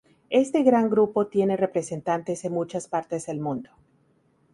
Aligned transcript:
Este 0.31 0.63
gran 0.63 0.89
grupo 0.89 1.27
tiene 1.27 1.55
representantes 1.57 2.43
en 2.43 2.53
muchas 2.53 2.87
partes 2.87 3.27
del 3.27 3.39
mundo. 3.39 3.69